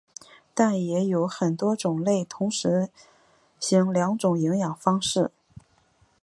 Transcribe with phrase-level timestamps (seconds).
[0.55, 2.89] 但也有很多种类同时
[3.59, 5.29] 行两种营养方式。